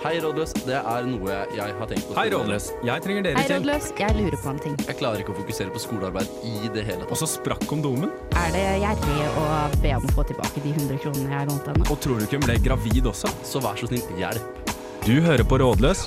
[0.00, 0.54] Hei, rådløs.
[0.64, 2.14] Det er noe jeg har tenkt på.
[2.16, 2.70] Hei, Rådløs.
[2.88, 3.58] Jeg trenger dere Hei, til.
[3.58, 3.88] rådløs.
[4.00, 4.76] Jeg lurer på en ting.
[4.88, 8.08] Jeg klarer ikke å fokusere på skolearbeid i det hele Og så sprakk kondomen.
[8.40, 9.44] Er det gjerrig å
[9.82, 11.88] be om å få tilbake de 100 kronene jeg lånte henne?
[11.92, 13.32] Og tror du ikke hun ble gravid også?
[13.44, 14.72] Så vær så snill, hjelp.
[15.04, 16.06] Du hører på Rådløs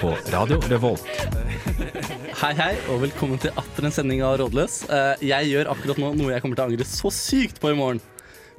[0.00, 1.04] på Radio Revolt.
[2.42, 4.80] Hei, hei, og velkommen til atter en sending av Rådløs.
[4.88, 7.76] Eh, Jeg gjør akkurat nå noe jeg kommer til å angre så sykt på i
[7.78, 8.00] morgen.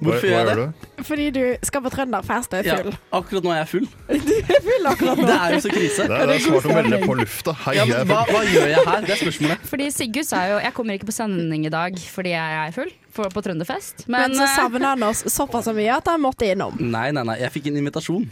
[0.07, 0.89] Hvorfor gjør jeg det?
[1.07, 3.87] Fordi du skal på trønderfest og er Ja, akkurat nå er jeg full.
[4.67, 5.27] full akkurat nå.
[5.27, 6.07] Det er jo så krise.
[6.09, 7.55] Det er, det er svart å melde på lufta.
[7.65, 9.07] Hei, Ja, men er hva, hva gjør jeg her?
[9.07, 9.69] Det er spørsmålet.
[9.73, 12.91] Fordi Sigurd sa jo jeg kommer ikke på sending i dag fordi jeg er full
[13.13, 14.07] for, på Trønderfest.
[14.11, 16.77] Men så savna savner han oss såpass mye at han måtte innom.
[16.81, 17.37] Nei, nei, nei.
[17.43, 18.25] Jeg fikk en invitasjon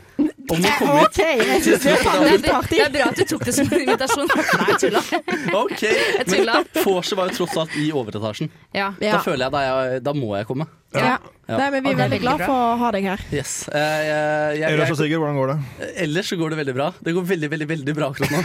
[0.51, 1.21] om å komme hit.
[1.21, 4.29] Jeg det er det, er, det er bra at du tok det som en invitasjon.
[4.61, 5.03] Nei, jeg tulla.
[5.61, 5.81] Ok,
[6.29, 6.59] tulla.
[6.61, 8.51] Men vorset var jo tross alt i overetasjen.
[8.77, 8.91] Ja.
[9.01, 10.67] Da føler jeg da, jeg, da må jeg komme.
[10.91, 11.15] Ja.
[11.47, 11.57] Ja.
[11.57, 13.23] Nei, men vi er veldig glad for å ha deg her.
[13.35, 13.53] Yes.
[13.71, 15.87] Eh, jeg, jeg, Ellers Sigurd, hvordan går det?
[16.05, 16.89] ellers så går det veldig bra.
[17.03, 18.41] Det går veldig, veldig veldig bra akkurat nå.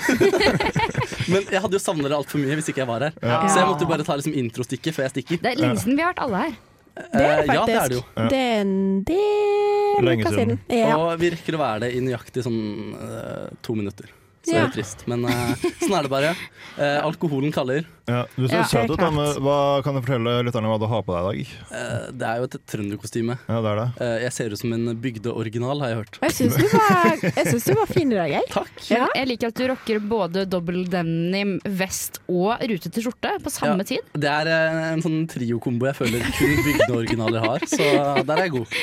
[1.33, 3.19] Men jeg hadde jo savnet dere altfor mye hvis ikke jeg var her.
[3.23, 3.43] Ja.
[3.47, 5.43] Så jeg måtte jo bare ta liksom introstikket før jeg stikker.
[5.43, 6.57] Det er lenge siden vi har vært alle her.
[6.97, 7.55] Det er det faktisk.
[7.55, 8.05] ja, det er det jo.
[8.33, 8.77] Det er en
[9.11, 10.61] del uker siden.
[10.73, 10.93] Ja.
[10.97, 12.61] Og vi rekker å være det i nøyaktig sånn
[12.97, 14.09] eh, to minutter.
[14.47, 15.03] Så det er er trist.
[15.11, 16.33] Men uh, sånn er det bare.
[16.77, 17.87] Uh, alkoholen kaller.
[18.07, 19.01] Ja, du ser Ja, søt ut.
[19.03, 21.55] men Hva Kan du fortelle lytterne hva du har på deg i dag?
[21.73, 23.35] Uh, det er jo et trønderkostyme.
[23.51, 23.87] Ja, det er det.
[24.07, 26.19] Eh, jeg ser ut som en bygdeoriginal, har jeg hørt.
[26.23, 28.47] Jeg syns du, du var fin i dag, jeg.
[28.55, 28.71] Takk.
[28.93, 29.09] Ja.
[29.19, 33.89] Jeg liker at du rocker både dobbel denim, vest og rutete skjorte på samme Ja.
[33.91, 34.15] tid.
[34.15, 34.53] Det er
[34.93, 37.91] en sånn triokombo jeg føler kun bygdeoriginaler har, så
[38.23, 38.79] der er jeg god.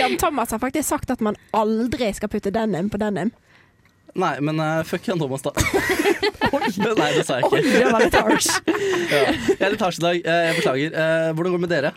[0.00, 3.32] Jan Thomas har faktisk sagt at man aldri skal putte denim på denim.
[4.14, 5.52] Nei, men uh, fuck Jan Thomas, da.
[6.98, 7.56] Nei, det sa jeg ikke.
[7.56, 8.50] Oi, det var litt harsh.
[9.12, 9.28] Ja.
[9.32, 10.18] Jeg er litt harsh i dag.
[10.24, 10.94] Eh, Jeg beklager.
[10.96, 11.90] Eh, Hvordan går det med dere?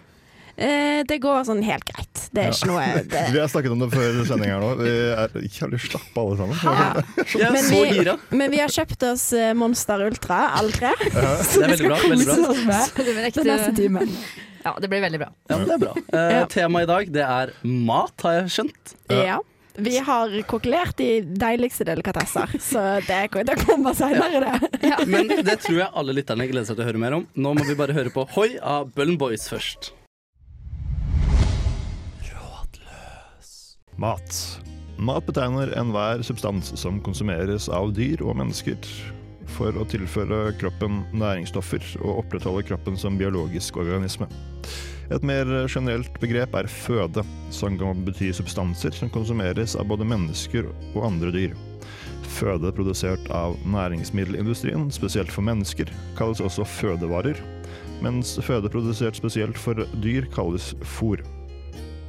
[0.56, 2.22] Eh, det går sånn helt greit.
[2.36, 3.22] Det er ikke noe det.
[3.36, 4.70] Vi har snakket om det før sending her nå.
[4.82, 5.36] Vi er
[5.76, 6.60] å slappe alle sammen.
[6.64, 7.46] Ja.
[7.48, 9.28] Er Men vi- Men vi har kjøpt oss
[9.60, 10.92] Monster Ultra L3.
[11.06, 12.00] Det er veldig bra.
[12.04, 12.52] veldig bra.
[12.72, 14.16] Med Det blir ekte- neste timen.
[14.66, 15.30] Ja, det blir veldig bra.
[15.52, 15.94] Ja, men det er bra.
[16.12, 16.46] Eh, Ja.
[16.52, 18.96] Temaet i dag det er mat, har jeg skjønt.
[19.14, 19.40] Ja.
[19.78, 24.40] Vi har kokkelert de deiligste delikatesser, så det, det kommer senere,
[24.80, 24.94] det.
[25.12, 27.26] Men det tror jeg alle lytterne gleder seg til å høre mer om.
[27.36, 29.92] Nå må vi bare høre på Hoi av Bullen Boys først.
[32.30, 33.52] Rådløs.
[34.00, 34.40] Mat.
[34.96, 38.80] Mat betegner enhver substans som konsumeres av dyr og mennesker
[39.56, 44.32] for å tilføre kroppen næringsstoffer og opprettholde kroppen som biologisk organisme.
[45.14, 47.22] Et mer generelt begrep er føde,
[47.54, 51.54] som kan bety substanser som konsumeres av både mennesker og andre dyr.
[52.36, 57.38] Føde produsert av næringsmiddelindustrien, spesielt for mennesker, kalles også fødevarer,
[58.04, 61.22] mens føde produsert spesielt for dyr kalles fôr.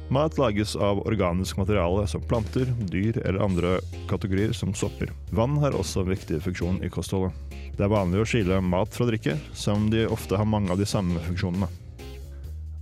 [0.09, 3.73] Mat lages av organisk materiale som planter, dyr eller andre
[4.07, 5.11] kategorier som sopper.
[5.35, 7.35] Vann har også en viktig funksjon i kostholdet.
[7.75, 10.87] Det er vanlig å skille mat fra drikke, som de ofte har mange av de
[10.87, 11.67] samme funksjonene.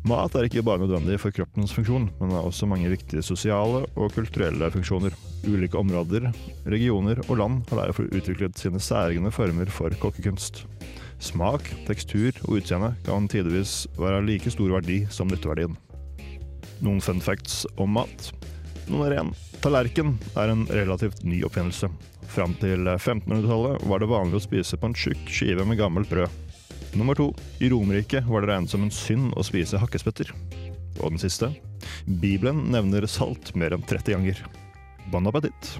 [0.05, 4.11] Mat er ikke bare nødvendig for kroppens funksjon, men har også mange viktige sosiale og
[4.13, 5.15] kulturelle funksjoner.
[5.49, 6.27] Ulike områder,
[6.69, 10.67] regioner og land har derfor utviklet sine særegne former for kokkekunst.
[11.17, 15.73] Smak, tekstur og utseende kan tidvis være like stor verdi som nytteverdien.
[16.85, 18.29] Noen fun facts om mat.
[18.85, 19.33] Nummer én.
[19.65, 21.89] Tallerken er en relativt ny oppfinnelse.
[22.29, 26.44] Fram til 1500-tallet var det vanlig å spise på en tjukk skive med gammelt brød.
[26.95, 27.29] Nummer to.
[27.59, 30.31] I Romerriket var det regnet som en synd å spise hakkespetter.
[31.01, 31.51] Og den siste.
[32.07, 34.41] Bibelen nevner salt mer enn 30 ganger.
[35.11, 35.75] Bon appétit.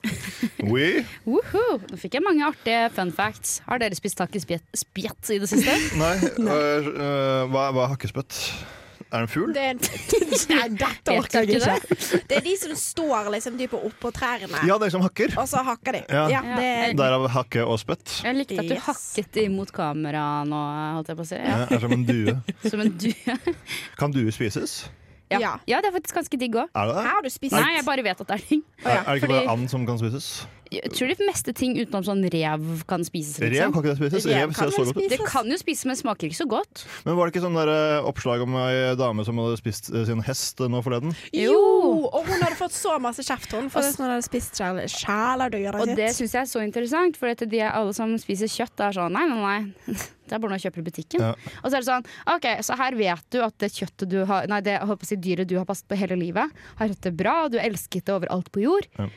[0.64, 1.02] Oui.
[1.28, 1.76] Woohoo!
[1.90, 3.58] Nå fikk jeg mange artige fun facts.
[3.66, 5.74] Har dere spist hakkespjett i det siste?
[6.00, 8.38] Nei, øh, uh, hva, hva er hakkespett?
[9.10, 9.50] Er det en fugl?
[9.52, 9.74] Det er,
[10.54, 12.20] nei, dette orker jeg ikke.
[12.30, 15.34] Det er de som står liksom type oppå trærne, Ja, det er som hakker.
[15.40, 16.02] og så hakker de.
[16.08, 16.28] Ja.
[16.30, 18.20] Ja, det er, Derav hakke og spytt.
[18.22, 18.86] Jeg likte at du Yes.
[18.86, 20.60] hakket imot kamera nå,
[21.00, 21.40] holdt jeg på å si.
[21.42, 21.66] Ja, Ja.
[21.74, 22.36] er som en due.
[22.70, 23.36] Som en due.
[23.98, 24.84] Kan due spises?
[25.30, 25.38] Ja.
[25.66, 25.80] Ja.
[25.80, 26.70] det er faktisk ganske digg òg.
[26.74, 28.62] Har du spist Nei, jeg bare vet at det er ting.
[28.84, 30.46] Er, er det ikke fordi- bare and som kan spises?
[30.70, 33.40] Jeg tror de meste ting utenom sånn rev kan spises.
[33.42, 33.72] Rev Liksom.
[33.74, 34.26] kan ikke det spises?
[34.30, 35.08] Rev Rev kan ser så godt ut.
[35.10, 36.84] Det kan jo spises, men smaker ikke så godt.
[37.04, 40.04] Men var det ikke sånn der eh, oppslag om ei dame som hadde spist eh,
[40.06, 41.10] sin hest eh, nå forleden?
[41.34, 41.56] Jo!
[42.06, 45.80] Og hun hadde fått så masse kjeft hun for at hun hadde spist kjæle- kjæledyret
[45.82, 48.94] Og det syns jeg er så interessant, for at de alle som spiser kjøtt, er
[48.94, 49.96] sånn nei, nei, nei.
[50.30, 51.22] Det er bare noe jeg kjøper i butikken.
[51.24, 51.32] Ja.
[51.64, 52.04] Og så er det sånn
[52.36, 55.10] OK, så her vet du at det kjøttet du har Nei, det jeg håper å
[55.10, 58.06] si, dyret du har passet på hele livet, har hatt det bra, du har elsket
[58.06, 58.86] det overalt på jord.
[59.00, 59.08] Ja.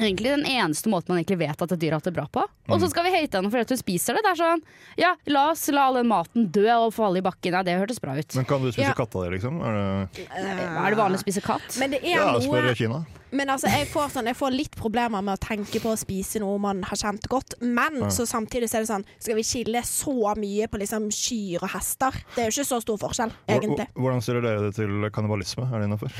[0.00, 2.44] Egentlig den eneste måten man egentlig vet at et dyr har hatt det bra på.
[2.72, 4.22] Og så skal vi hate henne for at hun spiser det.
[4.24, 4.62] Det er sånn
[4.96, 7.52] Ja, la oss la all den maten dø og falle i bakken.
[7.52, 8.34] Ja, det hørtes bra ut.
[8.38, 8.94] Men kan du spise Ja.
[8.94, 9.60] katta di, liksom?
[9.62, 11.76] Er det, Er det vanlig å spise katt?
[11.78, 13.04] Men det er ja, noe spør Kina.
[13.34, 16.36] Men altså, jeg får, sånn, jeg får litt problemer med å tenke på å spise
[16.42, 17.54] noe man har kjent godt.
[17.62, 18.08] Men Ja.
[18.12, 21.70] så samtidig så er det sånn Skal vi skille så mye på liksom kyr og
[21.70, 22.12] hester?
[22.36, 23.88] Det er jo ikke så stor forskjell, egentlig.
[23.94, 25.64] hvor- Hvordan stiller dere det til kannibalisme?
[25.72, 26.12] Er det innafor?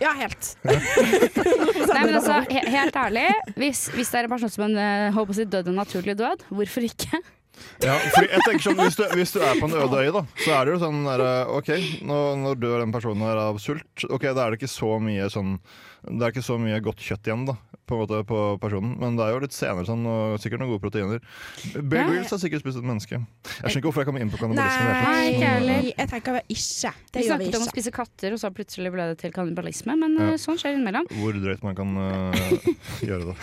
[0.00, 0.56] Ja, helt.
[0.64, 3.17] Nei, men altså, he helt ærlig,
[3.56, 4.78] hvis, hvis det er en person som en,
[5.16, 7.20] håper å si død en naturlig død, hvorfor ikke?
[7.82, 10.24] Ja, fordi jeg tenker sånn, hvis du, hvis du er på en øde øy, da,
[10.44, 11.22] så er det jo sånn der,
[11.54, 11.70] OK,
[12.06, 13.86] nå, nå dør den personen her av sult.
[14.10, 15.58] Ok, Da er det ikke så mye sånn
[16.08, 17.56] Det er ikke så mye godt kjøtt igjen da
[17.88, 20.74] på, en måte, på personen, men det er jo litt senere sånn, og sikkert noen
[20.74, 21.22] gode proteiner.
[21.80, 22.10] Bear Ja.
[22.10, 23.16] Grylls har sikkert spist et menneske.
[23.16, 24.90] Jeg skjønner ikke hvorfor jeg kommer inn på kannibalisme.
[25.08, 25.86] Nei, ikke heller.
[25.88, 26.92] Jeg tenker vi ikke.
[27.08, 29.32] Det Vi gjør vi snakket om å spise katter, og så plutselig ble det til
[29.32, 29.96] kannibalisme.
[30.04, 30.28] Men Ja.
[30.34, 31.08] eh, sånn skjer innimellom.
[31.16, 32.68] Hvor drøyt man kan uh,
[33.08, 33.36] gjøre det.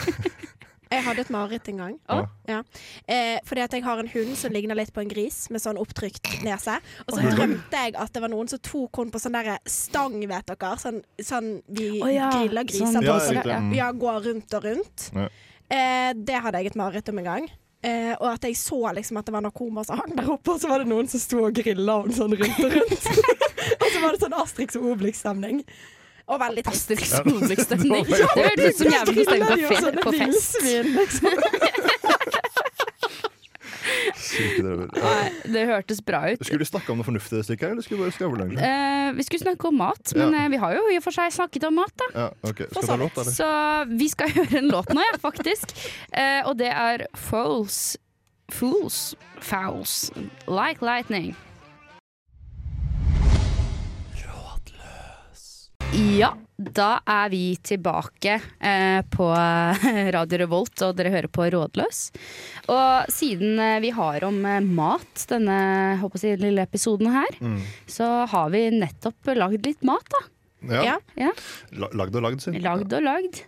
[0.91, 1.95] Jeg hadde et mareritt en gang.
[2.11, 2.19] Å?
[2.49, 2.59] Ja.
[3.09, 5.79] Eh, fordi at jeg har en hund som ligner litt på en gris, med sånn
[5.81, 6.77] opptrykt nese.
[7.07, 7.33] Og så ja.
[7.39, 10.71] drømte jeg at det var noen som tok henne på sånn derre stang, vet dere.
[10.81, 12.29] Sånn, sånn vi oh, ja.
[12.37, 13.11] griller griser Sånn- på.
[13.11, 13.91] Ja, sånn, ja.
[14.05, 15.09] Går rundt og rundt.
[15.15, 15.29] Ja.
[15.65, 17.47] Eh, det hadde jeg et mareritt om en gang.
[17.85, 20.61] Eh, og at jeg så liksom at det var narkomer som hang der oppe, og
[20.61, 23.09] så var det noen som sto og grilla henne sånn rundt og rundt.
[23.81, 25.61] og så var det sånn Astrix og Obelix-stemning.
[26.27, 26.63] Og veldig.
[26.71, 28.05] Asterix og Obelix-stemning.
[28.09, 30.55] Det høres ut som jævlig stemning på, fe på fest.
[30.65, 31.29] Liksom.
[34.15, 34.87] Syke drømmer.
[34.97, 36.41] Nei, det hørtes bra ut.
[36.45, 38.65] Skulle du snakke om noe fornuftig Stikker, eller skulle du bare skravle egentlig?
[38.65, 40.39] Eh, vi skulle snakke om mat, men Ja.
[40.45, 42.07] eh, vi har jo i og for seg snakket om mat, da.
[42.15, 42.65] Ja, okay.
[42.73, 43.31] Skal ta låt, eller?
[43.37, 43.49] Så
[43.99, 45.75] vi skal høre en låt nå, ja, faktisk.
[46.11, 47.97] Eh, og det er Fools
[48.51, 50.11] Fools Fouls
[50.47, 51.35] Like Lightning.
[55.95, 59.27] Ja, da er vi tilbake eh, på
[60.15, 61.99] Radio Revolt, og dere hører på Rådløs.
[62.71, 65.57] Og siden eh, vi har om eh, mat denne
[66.01, 67.59] håper jeg, lille episoden her, Mm.
[67.87, 70.23] så har vi nettopp lagd litt mat, da.
[70.65, 70.81] Ja.
[70.87, 70.95] Ja.
[71.27, 71.31] Ja,
[71.93, 72.55] Lagd og lagd, si.
[72.63, 73.43] Lagd og lagd.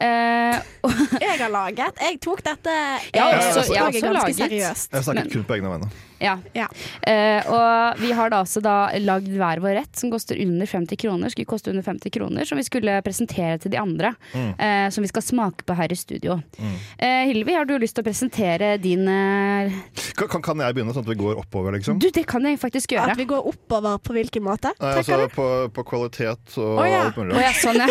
[0.00, 0.56] Eh,
[1.26, 1.98] Jeg har laget.
[2.00, 2.76] Jeg tok dette
[3.12, 4.38] Jeg har også- jeg har også laget.
[4.40, 4.94] seriøst.
[4.96, 5.90] Jeg snakket kun på egne vegne.
[6.22, 6.36] Ja.
[6.56, 6.68] Ja.
[7.02, 11.00] Uh, og vi har da også da lagd hver vår rett som koster under 50
[11.02, 11.32] kroner.
[11.32, 14.14] Skulle koste under 50 kroner, som vi skulle presentere til de andre.
[14.32, 14.52] Mm.
[14.56, 16.38] Uh, som vi skal smake på her i studio.
[16.58, 16.76] Mm.
[17.02, 19.72] Uh, Hilvi, har du lyst til å presentere din eh,
[20.16, 21.98] Kan, kan- kan jeg begynne, sånn at vi går oppover, liksom?
[22.02, 23.14] Du, det kan jeg faktisk gjøre.
[23.14, 24.72] At vi går oppover på hvilken måte?
[24.80, 27.04] Nei, altså på, på kvalitet og oh, ja.
[27.06, 27.36] alt mulig.
[27.38, 27.88] Å ja, sånn ja.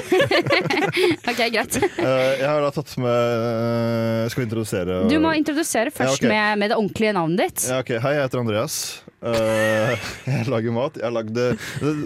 [1.31, 1.77] ok, greit.
[1.81, 6.27] Eh, jeg har da tatt med eh, Skal vi introdusere Du må introdusere først Ja,
[6.27, 6.31] okay.
[6.31, 7.65] med, med det ordentlige navnet ditt.
[7.71, 7.93] ja, ok.
[8.05, 9.03] Hei, heter Andreas.
[9.21, 9.93] Eh,
[10.31, 10.97] jeg lager mat.
[11.01, 11.47] Jeg lagde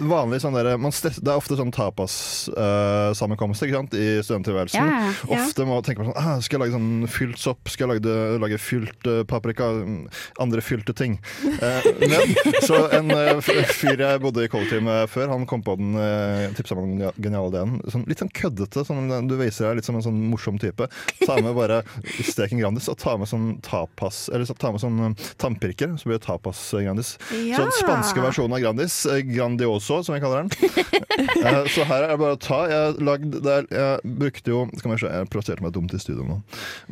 [0.04, 4.80] vanlig sånn der, man stress, Det er ofte sånn tapas-sammenkomst uh, i studenttilværelsen.
[4.80, 5.46] Yeah, yeah.
[5.46, 7.72] Ofte må man tenke på sånn ah, Skal jeg lage sånn fylt sopp?
[7.72, 9.70] Skal jeg lage, lage fylt uh, paprika?
[9.82, 10.04] Mm,
[10.42, 11.16] Andre fylte ting.
[11.44, 12.34] Eh, men
[12.66, 13.10] så en
[13.42, 17.22] fyr jeg bodde i kollektiv med før, han kom på den uh, tipsa meg den
[17.22, 17.76] geniale ideen.
[17.92, 18.84] Sånn, litt sånn køddete.
[18.86, 20.88] Sånn, du viser deg litt som en sånn morsom type.
[21.24, 21.82] Ta med bare
[22.26, 26.08] steken Grandis og ta med sånn tapas Eller så ta med sånn eh, tannpirker, så
[26.08, 27.05] blir det tapas-Grandis.
[27.32, 27.60] Ja.
[27.60, 28.96] Sånn spanske versjonen av Grandis.
[29.06, 30.50] eh, Grandioso, som jeg kaller den.
[31.16, 32.58] Eh, så her er det bare å ta.
[32.68, 36.26] Jeg, lagd, der, jeg brukte jo Skal vi se, jeg plasserte meg dumt i studio
[36.26, 36.36] nå.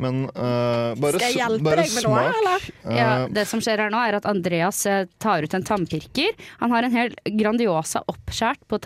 [0.01, 2.39] Men uh, bare, Skal jeg hjelpe bare deg med noe, smak.
[2.39, 2.65] eller?
[2.97, 4.81] Ja, det som skjer her nå er at Andreas
[5.21, 6.33] tar ut en tannpirker.
[6.63, 8.79] Han har en hel Grandiosa oppskåret på,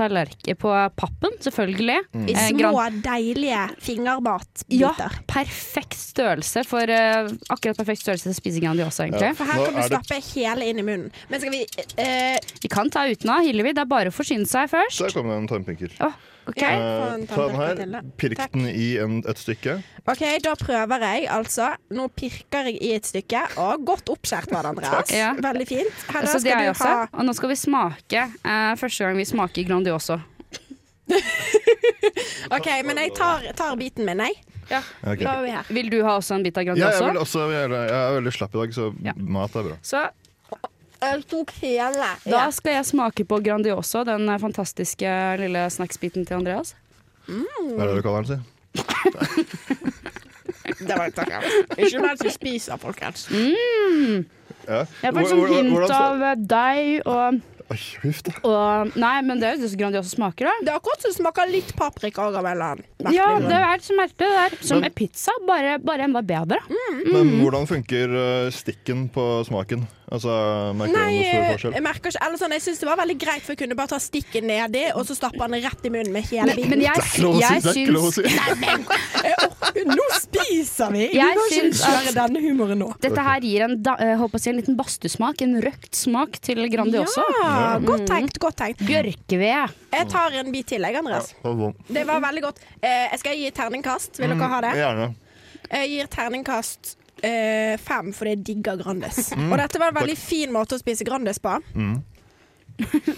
[0.60, 2.00] på pappen, selvfølgelig.
[2.28, 3.70] I Eh, små, deilige
[4.70, 4.94] ja,
[5.28, 9.34] perfekt størrelse for uh, Akkurat perfekt størrelse til å spise Grandiosa, egentlig.
[9.40, 11.12] For her kan du stappe hele inn i munnen.
[11.30, 11.66] Men skal vi
[11.98, 13.74] eh, Vi kan ta uten av, Hillevi.
[13.76, 15.00] Det er bare å forsyne seg først.
[15.04, 15.92] der kommer det en tannpirker.
[16.06, 16.14] Oh,
[16.48, 16.72] okay.
[16.72, 16.80] Ja.
[16.80, 18.54] Eh, en ta den her, pirk Takk.
[18.54, 19.78] den i en, et stykke.
[20.10, 21.72] OK, da prøver jeg altså.
[21.92, 23.44] Nå pirker jeg i et stykke.
[23.60, 25.14] Å, godt oppskjært var det, Andreas.
[25.14, 25.34] Ja.
[25.38, 26.04] Veldig fint.
[26.14, 26.90] Her Så det er jeg du også.
[26.90, 28.26] ha Og nå skal vi smake.
[28.44, 30.22] eh, første gang vi smaker Grandiosa.
[32.54, 34.38] OK, men jeg tar, tar biten min, jeg.
[34.70, 34.84] Ja.
[35.02, 35.24] Okay.
[35.26, 35.70] Prøver vi her.
[35.74, 38.34] Vil du ha også en bit av Ja, jeg, også, jeg, er- jeg er veldig
[38.36, 39.14] slapp i dag, så Ja.
[39.18, 39.78] mat er bra.
[39.82, 40.04] Så
[41.00, 42.10] Jeg tok hele.
[42.28, 46.76] da skal jeg smake på Grandiosa, den eh, fantastiske lille snacksbiten til Andreas.
[47.30, 48.40] Hva er det du kaller den, si?
[50.80, 51.32] Det var takk.
[51.78, 53.28] Ikke mens vi spiser, folkens.
[54.70, 54.84] Ja.
[55.02, 57.40] Jeg får sånn hint av eh, deg og,
[57.70, 57.78] Oi,
[58.50, 60.54] og Nei, men det er jo det som Grandiosa smaker, da.
[60.66, 63.60] Det er akkurat som det smaker litt paprika og en eller annen merkelig Ja, det
[63.60, 64.18] er så merkelig.
[64.20, 64.58] Det der.
[64.72, 66.60] som Men- pizza, bare, bare enda bedre.
[67.08, 69.88] Men hvordan funker eh, stikken på smaken?
[70.10, 70.32] Altså,
[70.74, 73.16] merker du Nei, noen stor jeg merker ikke Eller sånn, jeg syns det var veldig
[73.22, 76.16] greit, for jeg kunne bare ta stikket nedi, og så stappe den rett i munnen
[76.16, 76.74] med hele biten.
[76.74, 79.84] men jeg, Det er ikke lov å si, det er ikke lov å si.
[79.90, 81.04] Nå spiser vi!
[81.14, 82.90] Vi Jeg kan ikke syns kjøre denne humoren nå.
[83.06, 86.64] dette her gir en, da, håper å si, en liten badstuesmak, en røkt smak til
[86.74, 88.82] Grandi Ja, godt tenkt, godt tenkt.
[88.90, 89.78] Bjørkeved.
[89.94, 91.34] Jeg tar en bit til, jeg, Andreas.
[91.44, 91.74] Det var.
[91.88, 92.62] Det var veldig godt.
[92.82, 94.22] Eh, jeg skal gi terningkast.
[94.22, 94.74] Vil dere ha det?
[94.80, 95.10] Gjerne.
[95.70, 96.96] Jeg gir terningkast
[97.26, 99.32] eh, fem fordi jeg digger Grandis.
[99.36, 99.52] Mm.
[99.52, 101.58] Og dette var en veldig fin måte å spise Grandis på.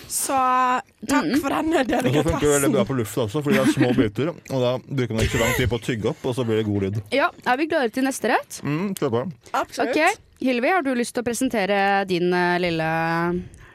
[0.08, 0.38] Så
[1.05, 3.75] takk for denne Og så funker det veldig bra på lufta også, fordi det er
[3.75, 4.31] små biter.
[4.34, 6.62] Og da bruker man ikke så lang tid på å tygge opp, og så blir
[6.62, 7.00] det god lyd.
[7.13, 8.62] Ja, er vi klare til neste rett?
[8.65, 9.24] Mm, kjør på.
[9.62, 9.93] Absolutt.
[9.93, 11.79] Ok, Hilvi, har du lyst til å presentere
[12.10, 12.89] din uh, lille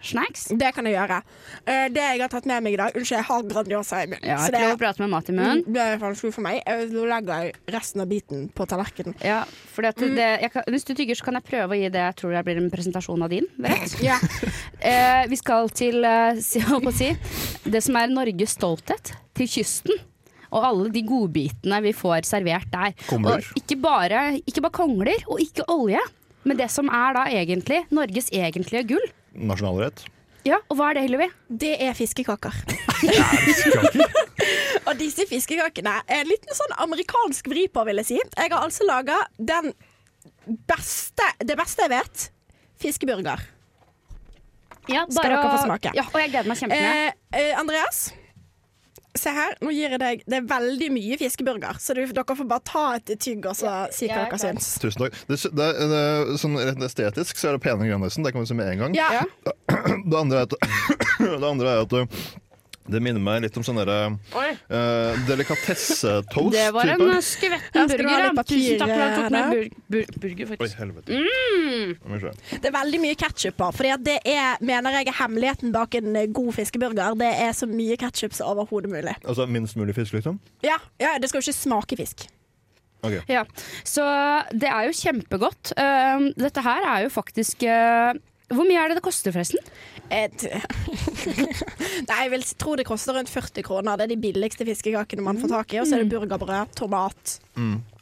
[0.05, 0.47] snacks?
[0.53, 1.21] Det kan jeg gjøre.
[1.67, 4.27] Uh, det jeg har tatt med meg i dag Unnskyld, jeg har Grandiosa i munnen.
[4.29, 5.63] Ja, så det prate med mat i munnen.
[5.67, 6.63] det er vanskelig for meg.
[6.93, 9.17] Nå legger jeg resten av biten på tallerkenen.
[9.25, 9.43] Ja,
[9.75, 12.03] for at det, jeg kan, hvis du tygger, så kan jeg prøve å gi det
[12.03, 13.49] jeg tror det blir en presentasjon av din.
[14.05, 14.19] Ja.
[14.21, 16.65] uh, vi skal til uh, si-
[16.97, 17.15] si,
[17.65, 20.05] det som er Norges stolthet, til kysten.
[20.55, 22.95] Og alle de godbitene vi får servert der.
[23.19, 26.01] Og ikke bare, ikke bare kongler, og ikke olje.
[26.47, 29.07] Men det som er da egentlig Norges egentlige gull.
[29.37, 30.05] Nasjonalrett.
[30.47, 31.27] Ja, Og hva er det, Hillevi?
[31.49, 32.55] Det er fiskekaker.
[34.87, 38.19] Og disse fiskekakene er en liten sånn amerikansk vri på, vil jeg si.
[38.23, 39.73] Jeg har altså laga den
[40.71, 42.29] beste Det beste jeg vet.
[42.79, 43.43] Fiskeburger.
[44.87, 45.91] Ja, Skal dere få smake?
[45.97, 46.93] Ja, og jeg gleder meg kjempemye.
[47.09, 48.05] Eh, eh, Andreas,
[49.21, 49.57] se her.
[49.65, 52.85] Nå gir jeg deg Det er veldig mye fiskeburger, så du, dere får bare ta
[52.99, 54.71] et tygg og så si hva er dere syns.
[54.83, 55.19] Tusen takk.
[55.29, 56.01] Det, det, er- det,
[56.33, 58.85] er sånn rett estetisk så er det pene Grandisen, det kan vi si med en
[58.87, 58.97] gang.
[58.99, 59.25] Ja.
[60.07, 60.55] Det andre er at,
[61.41, 62.21] det andre er at uh,
[62.87, 66.55] det minner meg litt om sånn derre uh, delikatessetoast.
[66.55, 68.29] Det var en skvetten burger.
[68.47, 69.67] Tusen takk for at du tok med bur
[69.97, 71.19] bur burger, Oi, helvete.
[71.19, 71.97] Mm.
[72.53, 73.71] Det er veldig mye ketsjup på.
[73.77, 77.19] for det er, mener jeg er hemmeligheten bak en eh, god fiskeburger.
[77.19, 79.17] Det er så mye ketsjup som overhodet mulig.
[79.25, 80.41] Altså minst mulig fisk, liksom?
[80.65, 82.29] Ja, ja, Det skal jo ikke smake fisk.
[83.07, 83.21] Okay.
[83.31, 83.45] Ja,
[83.87, 84.05] så
[84.57, 85.75] det er jo kjempegodt.
[85.79, 88.17] Uh, dette her er jo faktisk uh,
[88.51, 89.61] Hvor mye er det det koster, forresten?
[92.09, 93.97] Nei, jeg vil tro det koster rundt 40 kroner.
[93.99, 95.77] Det er de billigste fiskekakene man får tak i.
[95.83, 97.23] Og så er det burgerbrød, tomat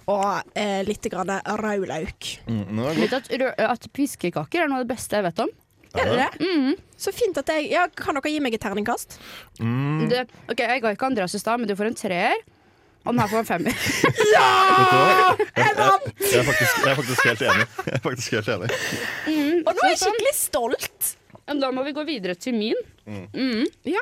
[0.06, 1.30] og eh, litt grann
[1.62, 2.22] rødlauk.
[2.50, 3.30] Mm, at,
[3.64, 5.50] at piskekaker er noe av det beste jeg vet om.
[5.94, 6.30] Er det det?
[6.98, 9.14] Så fint at jeg ja, Kan dere gi meg et terningkast?
[9.62, 12.34] Mm, Det, ok, Jeg ga ikke Andreas i stad, men du får en treer.
[13.04, 13.72] Og den her får en femmer.
[14.34, 14.48] ja!
[15.38, 15.74] Jeg, jeg, jeg, er
[16.32, 16.44] jeg er
[16.98, 17.66] faktisk helt enig.
[17.84, 18.68] Jeg er faktisk helt enig.
[19.64, 21.00] Og nå er jeg skikkelig stolt.
[21.48, 22.78] Men da må vi gå videre til min.
[23.84, 24.00] Ja.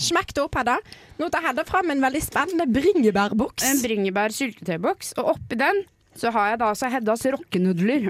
[0.00, 0.78] Smekk det opp, Hedda.
[1.20, 3.66] Nå tar Hedda fram en veldig spennende bringebærboks.
[3.68, 5.14] En bringebær syltetøyboks.
[5.20, 5.84] Og oppi den
[6.18, 8.08] så har jeg da altså Heddas rockenudler.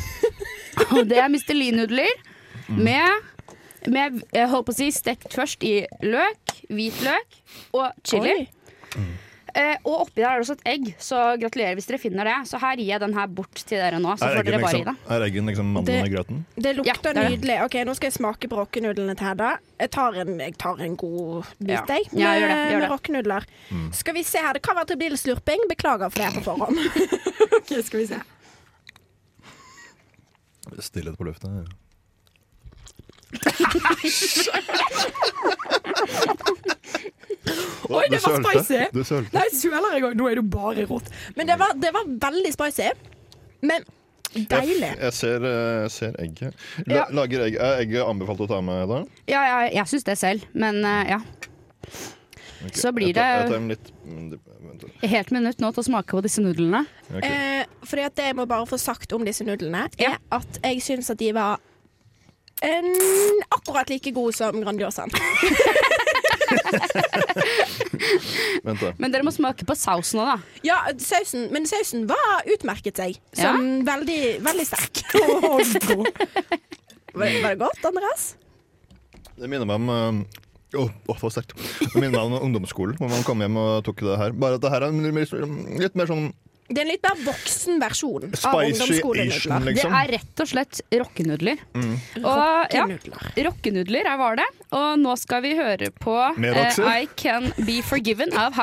[0.94, 1.52] og det er Mr.
[1.54, 2.22] Lee-nudler
[2.70, 3.26] med,
[3.90, 5.74] med jeg holdt på å si, stekt først i
[6.06, 7.42] løk, hvitløk
[7.76, 8.38] og chili.
[8.96, 9.08] Oi.
[9.54, 12.34] Eh, og oppi der er det også et egg, så gratulerer hvis dere finner det.
[12.50, 14.62] Så her gir jeg den her bort til dere nå, så Er får dere bare
[14.62, 15.16] bare i liksom, det.
[15.16, 16.42] er eggen liksom mandelen i grøten?
[16.56, 17.56] Det lukter Ja, det er nydelig.
[17.64, 19.50] Ok, Nå skal jeg smake på rockenudlene til Hedda.
[19.80, 21.84] Jeg tar en, jeg tar en god bit, Ja.
[21.88, 22.08] jeg.
[22.12, 23.46] Ja, gjør det, gjør med rockenudler.
[23.70, 23.88] Mm.
[23.92, 24.52] Skal vi se her.
[24.52, 25.66] Det kan være at det blir litt slurping.
[25.68, 26.78] Beklager for det på forhånd.
[27.60, 28.20] ok, skal vi se.
[30.80, 31.48] Stillhet på lufta.
[31.48, 31.64] ja.
[37.90, 38.82] Oi, det var spicy!
[38.94, 39.32] Du sølte.
[39.34, 40.14] Nei, søler jeg òg.
[40.18, 41.08] Nå er du bare rot.
[41.38, 42.90] Men det var, det var veldig spicy.
[43.66, 43.86] Men
[44.34, 44.78] deilig.
[44.86, 46.54] Jeg, jeg ser, eh, ser egget.
[46.86, 47.04] La, Ja.
[47.16, 47.56] Lager egg.
[47.58, 49.00] Er egget anbefalt å ta med da?
[49.30, 51.20] Ja, jeg, jeg syns det selv, men uh, ja.
[52.60, 52.76] Okay.
[52.76, 54.38] Så blir jeg tar- det- Jeg tar litt vent.
[55.10, 56.84] Helt minutt nå til å smake på disse nudlene.
[57.10, 57.30] Okay.
[57.30, 60.12] Eh, fordi at det jeg må bare få sagt om disse nudlene, Ja.
[60.12, 61.58] er at jeg syns at de var
[62.66, 62.88] en,
[63.48, 65.10] akkurat like god som Grandiosaen.
[68.64, 68.90] Vent, da.
[69.00, 70.60] Men dere må smake på sausen òg, da.
[70.66, 75.02] Ja, sausen, men sausen var utmerket seg som veldig, veldig sterk.
[75.50, 76.06] Og god.
[77.10, 78.28] Var, var det godt, Andreas?
[79.40, 80.22] Det minner meg om
[80.70, 81.50] Åh, oh, for sterkt.
[81.82, 84.30] Det minner meg om ungdomsskolen, hvor man kom hjem og tok det her.
[84.38, 85.32] Bare at det her er litt-
[85.82, 86.28] litt mer sånn
[86.70, 89.64] Det er en litt mer voksen versjon av ungdomsskolenudler.
[89.66, 89.90] Liksom.
[89.90, 91.62] Det er rett og slett rockenudler.
[92.20, 92.84] Og ja,
[93.48, 94.10] Rockenudler.
[94.20, 94.46] var det.
[94.78, 96.78] Og nå skal vi høre på eh.
[96.86, 98.54] I Can Be Forgiven av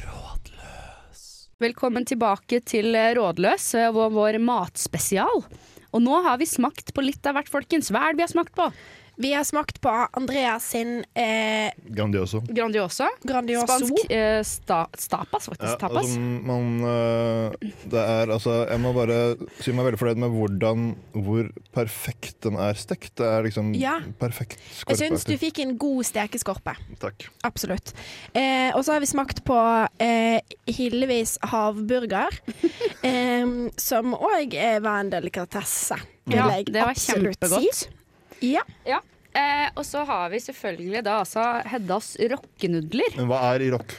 [0.00, 1.28] Rådløs.
[1.60, 5.44] Velkommen tilbake til eh, Rådløs vår, vår matspesial.
[5.92, 7.92] Og nå har vi smakt på litt av hvert, folkens.
[7.92, 8.72] Hva er det vi har smakt på?
[9.20, 12.38] Vi har smakt på Andreas sin eh, Grandioso.
[12.46, 13.08] Grandiosa.
[13.26, 13.66] Grandioso.
[13.66, 15.72] Spansk eh, sta, stapas, faktisk.
[15.72, 16.04] Ja, tapas.
[16.04, 19.18] altså, man, øh, det er altså Jeg må bare
[19.58, 20.86] si meg veldig fornøyd med hvordan
[21.18, 23.16] hvor perfekt den er stekt.
[23.18, 23.96] Det er liksom Ja.
[24.22, 26.76] perfekt Jeg syns du fikk en god stekeskorpe.
[27.02, 27.26] Takk.
[27.42, 27.94] Absolutt.
[28.38, 29.58] Eh, og så har vi smakt på
[29.98, 30.38] eh,
[30.70, 32.38] Hillevis havburger,
[33.02, 34.54] eh, som òg
[34.86, 35.98] var en delikatesse.
[36.30, 37.74] Ja, det var kjempegodt.
[37.74, 37.97] si.
[38.44, 38.64] Ja.
[38.86, 39.00] Ja.
[39.36, 43.16] Eh, og så har vi selvfølgelig da altså Heddas rockenudler.
[43.18, 43.96] Men hva er i rock?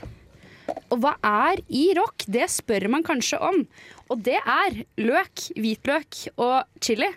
[0.89, 2.25] Og hva er i rock?
[2.29, 3.63] Det spør man kanskje om.
[4.09, 7.09] Og det er løk, hvitløk og chili.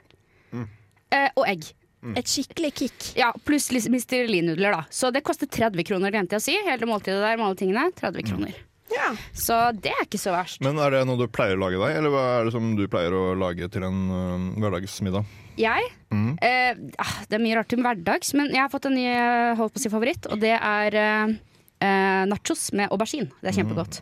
[1.13, 1.71] Eh, og egg.
[2.19, 3.09] Et skikkelig kick.
[3.15, 4.83] Ja, Pluss mistelinudler, da.
[4.91, 6.57] Så det koster 30 kroner, glemte jeg å si.
[6.67, 7.85] Hele måltidet der med alle tingene.
[8.01, 8.57] 30 kroner.
[8.93, 9.13] Ja.
[9.39, 10.61] Så det er ikke så verst.
[10.65, 12.83] Men er det noe du pleier å lage deg, eller hva er det som du
[12.91, 15.29] pleier å lage til en uh, hverdagsmiddag?
[15.61, 16.37] Jeg Mm.
[16.43, 19.55] eh, ah, Det er mye rart til hverdags, men jeg har fått en ny eh,
[19.57, 21.35] holdt på å si favoritt, og det er eh,
[21.81, 23.31] eh, nachos med aubergine.
[23.41, 24.01] Det er kjempegodt.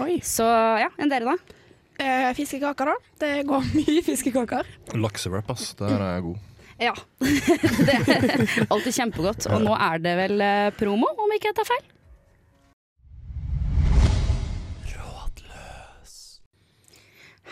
[0.00, 0.20] Oi.
[0.24, 0.44] Så
[0.80, 1.56] ja, enn dere, da?
[2.00, 2.94] Eh, fiskekaker, da.
[3.20, 4.64] Det går mye fiskekaker.
[4.96, 5.74] Laksewrap, ass.
[5.76, 6.38] Der er jeg god.
[6.80, 6.94] Ja.
[7.20, 9.46] det er alltid kjempegodt.
[9.52, 11.84] Og nå er det vel eh, promo, om ikke jeg tar feil?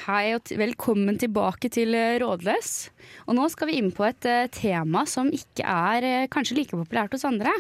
[0.09, 2.69] Hei og t- velkommen tilbake til eh, Rådløs.
[3.29, 6.73] Og nå skal vi inn på et uh, tema som ikke er uh, kanskje like
[6.73, 7.53] populært hos andre.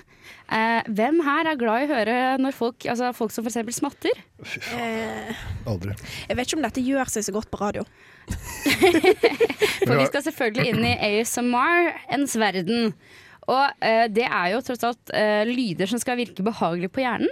[0.49, 3.61] Uh, hvem her er glad i å høre når folk, altså folk som f.eks.
[3.83, 4.23] smatter?
[4.81, 5.93] Eh, Aldri.
[6.25, 7.85] jeg vet ikke om dette gjør seg så godt på radio.
[9.85, 12.95] For vi skal selvfølgelig inn i ASMR, ens verden.
[13.49, 17.31] Og eh, det er jo tross alt eh, lyder som skal virke behagelig på hjernen.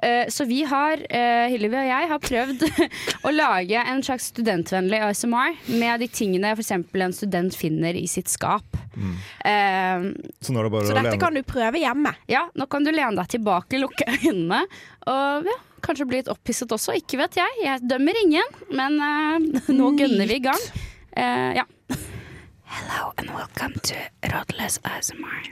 [0.00, 2.64] Eh, så vi har, eh, Hillevi og jeg, har prøvd
[3.28, 6.72] å lage en slags studentvennlig ASMR med de tingene f.eks.
[6.78, 8.78] en student finner i sitt skap.
[9.44, 10.08] Eh,
[10.40, 12.14] Så nå er det bare Så å dette lene kan du prøve hjemme.
[12.30, 14.62] ja, nå kan du lene deg tilbake, lukke øynene
[15.10, 16.94] og ja, kanskje bli litt opphisset også.
[16.96, 17.58] Ikke vet jeg.
[17.66, 20.68] Jeg dømmer ingen, men eh, nå gønner vi i gang.
[21.12, 21.66] Eh, ja.
[22.76, 25.46] Hello and welcome to Rodless ASMR.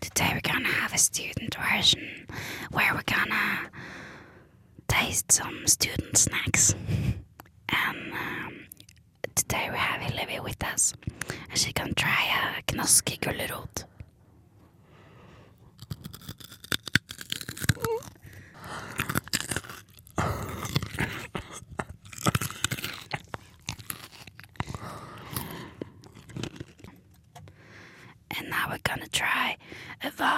[0.00, 2.26] Today we're gonna have a student version
[2.72, 3.70] where we're gonna
[4.88, 6.74] taste some student snacks.
[7.68, 8.66] And um,
[9.36, 10.94] today we have Hillevi with us.
[11.48, 13.84] And she's gonna try a knaske gulrot.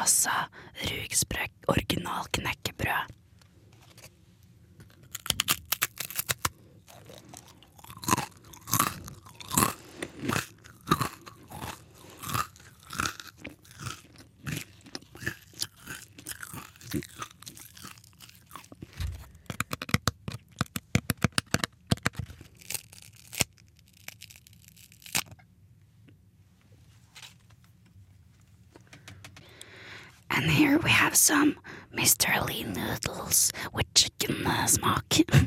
[0.06, 0.48] A
[31.26, 31.56] some
[31.92, 32.46] Mr.
[32.46, 34.64] Lee noodles with chicken uh,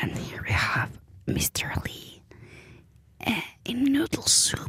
[0.00, 0.90] And here we have
[1.26, 1.84] Mr.
[1.84, 2.22] Lee
[3.26, 4.67] uh, in noodle soup.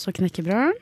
[0.00, 0.72] Så knekkebrød.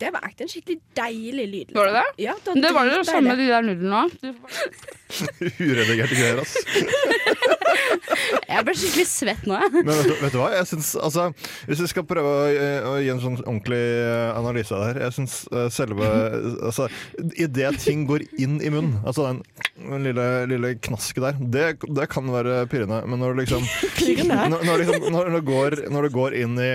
[0.00, 1.68] Det var ekte en skikkelig deilig lyd.
[1.68, 1.78] liksom.
[1.80, 2.24] Var det det?
[2.24, 4.10] Ja, det var jo det samme med de der nudlene òg.
[5.68, 6.54] Uredigerte greier, ass.
[8.54, 9.70] Jeg ble skikkelig svett nå, jeg.
[9.74, 10.48] Men vet du, vet du hva?
[10.54, 11.24] Jeg synes, altså,
[11.66, 15.16] hvis vi skal prøve å, eh, å gi en sånn ordentlig eh, analyse der Jeg
[15.16, 15.34] syns
[15.74, 16.06] selve
[16.68, 16.86] altså,
[17.34, 19.42] Idet ting går inn i munnen, altså den,
[19.80, 21.66] den lille, lille knasket der, det,
[21.98, 23.02] det kan være pirrende.
[23.10, 23.66] Men når det liksom
[24.30, 26.70] Når, når, liksom, når, det går, når det går inn i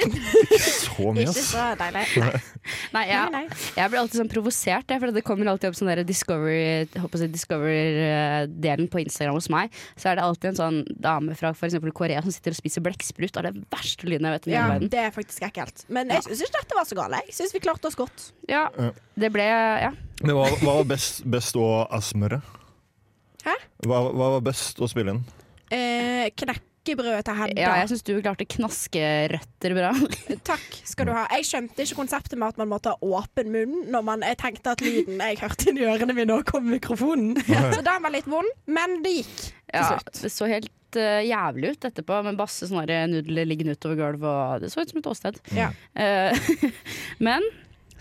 [0.00, 2.04] Ikke så mye, Ikke så deilig.
[2.20, 2.40] Nei.
[2.94, 5.90] Nei, jeg, jeg blir alltid sånn provosert, jeg, for det kommer alltid opp sånn
[7.34, 9.72] Discover-delen på Instagram hos meg.
[9.98, 13.32] Så er det alltid en sånn dame fra eksempel Korea som sitter og spiser blekksprut.
[13.34, 14.92] Det er det verste lyden jeg vet om i Ja, hele verden.
[14.92, 15.84] det er faktisk ekkelt.
[15.88, 17.18] Men jeg syns ikke dette var så galt.
[17.30, 18.30] Jeg syns vi klarte oss godt.
[18.50, 18.66] Ja,
[19.16, 19.92] det ble Ja.
[20.20, 22.42] Men hva, hva var best, best å asmøre?
[23.46, 23.54] Hæ?
[23.86, 25.22] Hva, hva var best å spille inn?
[25.72, 26.28] Eh,
[26.90, 27.60] knekkebrødet til Hedda.
[27.62, 29.92] ja jeg syns du klarte knaskerøtter bra.
[30.50, 31.24] Takk skal du ha.
[31.36, 34.74] Jeg skjønte ikke konseptet med at man måtte ha åpen munn når man, jeg tenkte
[34.74, 37.38] at lyden jeg hørte inn i ørene mine, og kom mikrofonen.
[37.74, 40.22] Så den var litt vond, men det gikk til Ja, slutt.
[40.24, 44.30] det så helt uh, jævlig ut etterpå, med masse sånne nudler liggende utover gulvet.
[44.30, 45.38] Og det så ut som et åsted.
[45.54, 45.70] Ja.
[45.94, 46.70] Uh,
[47.26, 47.46] men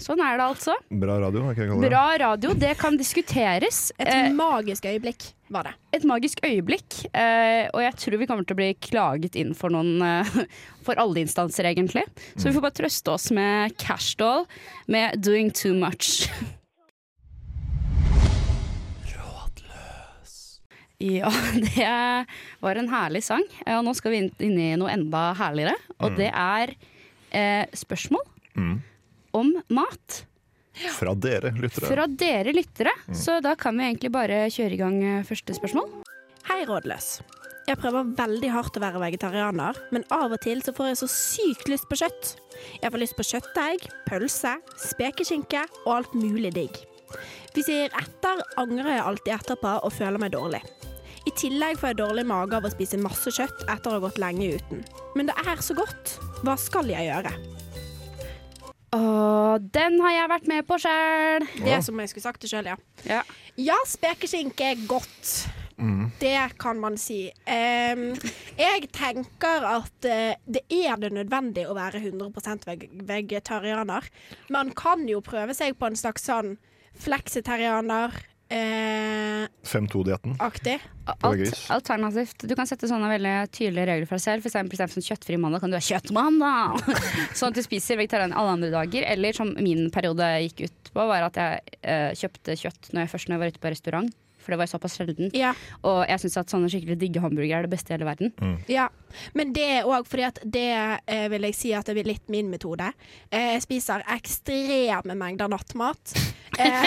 [0.04, 0.76] sånn er det altså.
[1.02, 1.90] Bra radio, kan jeg kalle det.
[1.92, 3.92] Bra radio, det kan diskuteres.
[4.00, 5.74] Et Eh, magisk øyeblikk var det.
[5.94, 7.06] et magisk øyeblikk.
[7.14, 10.46] eh, og jeg tror vi kommer til å bli klaget inn for noen eh,
[10.84, 12.04] For alle instanser, egentlig.
[12.36, 14.46] Så vi får bare trøste oss med Cashdoll
[14.88, 16.30] med 'Doing Too Much'.
[21.02, 21.30] Ja,
[21.76, 22.26] det
[22.60, 23.44] var en herlig sang.
[23.72, 25.78] Og nå skal vi inn, inn i noe enda herligere.
[26.04, 26.76] Og det er
[27.32, 28.26] eh, spørsmål
[28.60, 28.80] Mm.
[29.40, 30.22] Om mat.
[30.96, 31.90] Fra dere lyttere.
[31.90, 32.94] Fra dere lyttere.
[33.16, 35.90] Så da kan vi egentlig bare kjøre i gang eh, første spørsmål.
[36.50, 37.20] Hei, rådløs.
[37.70, 41.10] Jeg prøver veldig hardt å være vegetarianer, men av og til så får jeg så
[41.14, 42.32] sykt lyst på kjøtt.
[42.82, 44.56] Jeg får lyst på kjøttdeig, pølse,
[44.88, 46.80] spekeskinke og alt mulig digg.
[47.54, 50.64] Hvis jeg gir etter, angrer jeg alltid etterpå og føler meg dårlig.
[51.30, 54.22] I tillegg får jeg dårlig mage av å spise masse kjøtt etter å ha gått
[54.22, 54.82] lenge uten.
[55.14, 56.16] Men det er så godt.
[56.42, 57.36] Hva skal jeg gjøre?
[58.96, 61.46] Og den har jeg vært med på sjøl.
[61.60, 62.78] Det er som jeg skulle sagt det sjøl, ja.
[63.06, 63.22] Ja.
[63.60, 65.50] Ja, spekeskinke er godt.
[66.20, 67.30] Det kan man si.
[67.48, 68.10] Um,
[68.60, 74.10] jeg tenker at uh, det er det nødvendig å være 100 veg vegetarianer.
[74.52, 76.58] Man kan jo prøve seg på en slags sånn
[78.50, 79.60] fleksitarianer-aktig.
[79.64, 80.36] 5-2-dietten.
[81.06, 82.44] Alt, alternativt.
[82.50, 84.44] Du kan sette sånne veldig tydelige regler for deg selv.
[84.44, 86.80] For eksempel, for eksempel sånn kjøttfri mandag kan du ha kjøttmandag.
[87.38, 89.06] sånn at du spiser vegetarian alle andre dager.
[89.10, 93.14] Eller som min periode gikk ut på, var at jeg eh, kjøpte kjøtt når jeg
[93.14, 94.18] først når jeg var ute på restaurant.
[94.40, 95.30] For det var såpass sjelden.
[95.36, 98.34] Ja, Og jeg syns at sånne skikkelig digge hamburgere er det beste i hele verden.
[98.72, 98.90] ja.
[99.34, 100.68] Men det er òg fordi at det
[101.10, 102.92] eh, vil jeg si at det blir litt min metode.
[103.34, 106.14] Eh, jeg spiser ekstreme mengder nattmat.
[106.60, 106.84] Eh,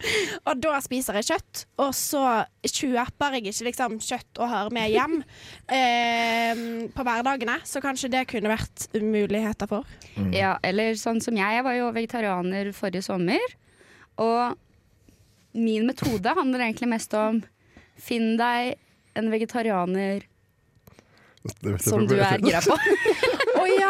[0.48, 2.22] og da spiser jeg kjøtt, og så
[2.66, 5.14] kjøper jeg ikke liksom kjøtt og har med hjem
[5.70, 7.58] eh, på hverdagene.
[7.68, 9.86] Så kanskje det kunne vært muligheter for.
[10.34, 11.58] Ja, eller sånn som jeg.
[11.58, 13.54] Jeg var jo vegetarianer forrige sommer.
[14.18, 14.56] Og
[15.54, 17.42] min metode handler egentlig mest om
[18.02, 18.74] finn deg
[19.18, 20.22] en vegetarianer
[21.82, 22.76] som du er gira på.
[23.62, 23.88] Å ja!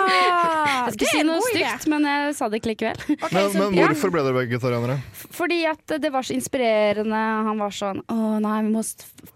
[0.89, 3.03] Jeg skulle si noe stygt, men jeg sa det ikke likevel.
[3.13, 4.97] Okay, Men, så- men hvorfor ble dere vegetarianere?
[5.37, 7.21] Fordi at det var så inspirerende.
[7.49, 8.83] Han var sånn Å nei, vi må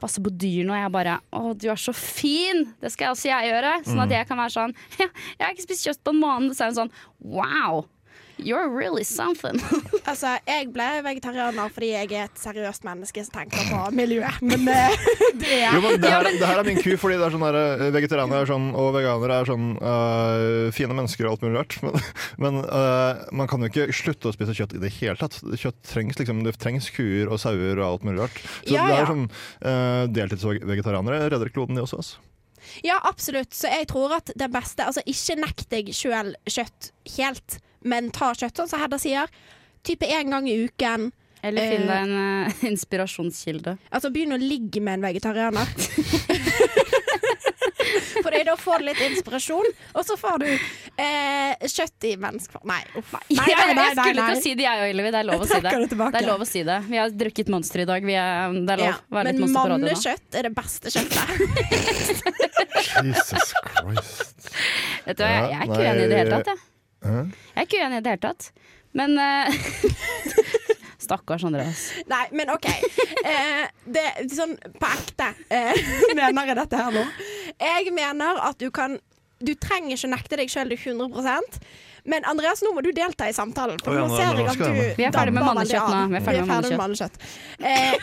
[0.01, 0.73] passe på dyrene.
[0.75, 2.65] Og jeg bare Å, du er så fin!
[2.83, 3.75] Det skal også jeg gjøre.
[3.87, 6.57] Sånn at jeg kan være sånn Ja, jeg har ikke spist kjøtt på en måned.
[6.57, 7.85] Så er hun sånn Wow!
[8.39, 9.61] You're really something.
[10.07, 14.37] Altså, jeg ble vegetarianer fordi jeg er et seriøst menneske som tenker på miljøet.
[14.47, 14.77] Men det
[15.41, 17.43] det Jo, er men det, her, det her er min ku, fordi det er sånn
[17.43, 21.59] der, eh, vegetarianere er sånn, og veganere er sånn uh, fine mennesker og alt mulig
[21.59, 21.79] rart.
[21.87, 21.99] Men,
[22.47, 25.41] men uh, man kan jo ikke slutte å spise kjøtt i det hele tatt.
[25.43, 28.41] Kjøtt trengs liksom, Det trengs kuer og sauer og alt mulig rart.
[28.63, 29.03] Så Ja, det ja.
[29.03, 31.99] er sånn uh, deltidsvegetarianere redder kloden, de også.
[32.05, 32.23] Altså.
[32.85, 33.55] Ja, absolutt.
[33.55, 38.33] Så jeg tror at det beste Altså, ikke nekt deg sjøl kjøtt helt, men ta
[38.35, 39.31] kjøtt, sånn som Hedda sier.
[39.87, 41.11] Type én gang i uken.
[41.47, 41.91] Eller finn Eh.
[41.93, 43.77] deg en uh, inspirasjonskilde.
[43.95, 45.69] Altså begynn å ligge med en vegetarianer.
[48.25, 52.67] For da får du litt inspirasjon, og så får du eh, kjøtt i menneskeform.
[52.71, 53.13] Nei, uff.
[53.29, 55.13] Nei, nei, nei, nei, jeg nei, skulle ikke si det, jeg òg, Ylvi.
[55.15, 55.75] Det er lov å si det.
[55.91, 56.79] Det er lov å si det.
[56.89, 58.07] Vi har drukket Monster i dag.
[58.07, 59.91] Vi er, det er lov Ja, være Men litt monster på radio nå.
[59.91, 61.27] mannekjøtt er det beste kjøttet.
[63.07, 64.49] Jesus Christ.
[65.07, 66.55] Vet du hva, jeg, jeg er ikke uenig i det hele tatt.
[66.55, 66.65] Jeg.
[67.07, 68.51] Jeg er ikke uenig i det hele tatt.
[68.97, 69.45] Men eh,
[71.07, 71.87] Stakkars Andreas.
[72.11, 72.69] Nei, men OK.
[73.27, 75.75] Eh, det, sånn på ekte eh,
[76.15, 77.03] mener jeg dette her nå.
[77.59, 78.95] Jeg mener at du kan
[79.43, 81.59] du trenger ikke nekte deg sjøl 100%
[82.07, 83.81] men Andreas, nå må du delta i samtalen.
[83.83, 84.83] For oh, ja, nå nå- ser jeg at du.
[85.01, 86.03] Vi er ferdig med mannekjøtt nå.
[86.13, 87.17] Vi er ferdig med mannekjøtt.
[87.59, 87.97] Eh,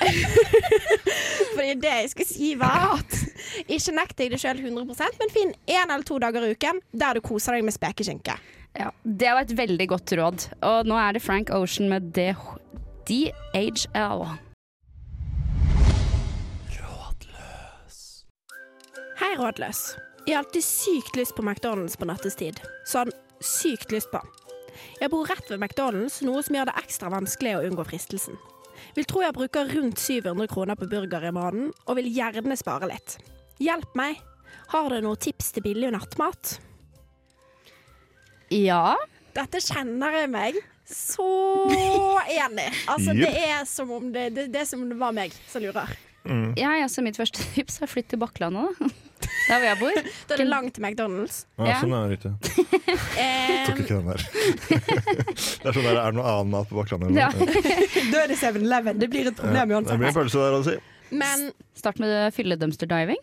[1.55, 3.15] Fordi det jeg skulle si, var at
[3.63, 7.15] ikke nekt deg det sjøl 100% men finn én eller to dager i uken der
[7.19, 8.35] du koser deg med spekeskinke.
[8.75, 10.47] Ja, det var et veldig godt råd.
[10.65, 12.33] Og nå er det Frank Ocean med D-
[13.03, 14.21] DHL.
[19.19, 19.81] Hei, rådløs.
[20.27, 22.61] Jeg har alltid sykt lyst på McDonald's på nattestid.
[22.87, 23.11] Sånn
[23.43, 24.21] sykt lyst på.
[25.01, 28.39] Jeg bor rett ved McDonald's, noe som gjør det ekstra vanskelig å unngå fristelsen.
[28.95, 32.87] Vil tro jeg bruker rundt 700 kroner på burger i måneden, og vil gjerne spare
[32.87, 33.17] litt.
[33.59, 34.21] Hjelp meg.
[34.71, 36.55] Har du noen tips til billig nattmat?
[38.53, 38.95] Ja.
[39.35, 41.27] Dette kjenner jeg meg så
[42.27, 42.69] enig.
[42.91, 43.27] Altså, yep.
[43.27, 45.93] det er som om det, det, det er som om det var meg som lurer.
[46.23, 48.91] Jeg, altså, mitt første tips er flytt til Bakklandet, da.
[49.47, 49.97] Der hvor jeg bor.
[50.27, 51.41] Da er det langt til McDonald's.
[51.59, 51.79] Ja, Ja.
[51.81, 52.31] sånn er det.
[53.19, 54.23] Eh, Tok ikke den der.
[54.23, 57.15] det er sånn der, er det noe annen mat på Bakklandet?
[57.19, 57.29] Ja.
[57.33, 58.99] da er det 7-Eleven.
[59.03, 60.77] Det blir et problem Det blir en pølse der, å si.
[61.13, 63.19] Men Start med fylledumpster diving.